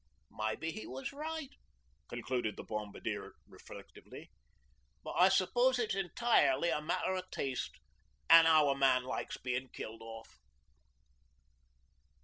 [0.31, 1.53] 'Mebbe he was right,'
[2.09, 4.31] concluded the Bombardier reflectively.
[5.03, 7.77] 'But I s'pose it's entirely a matter o' taste,
[8.27, 10.39] an' how a man likes bein' killed off.'